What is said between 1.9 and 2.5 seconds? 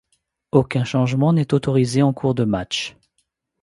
en cours de